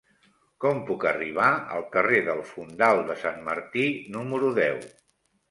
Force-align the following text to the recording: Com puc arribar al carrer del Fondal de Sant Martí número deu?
Com 0.63 0.77
puc 0.87 1.03
arribar 1.09 1.49
al 1.75 1.85
carrer 1.97 2.23
del 2.31 2.41
Fondal 2.53 3.03
de 3.11 3.19
Sant 3.27 3.39
Martí 3.51 3.87
número 4.19 4.53
deu? 4.59 4.83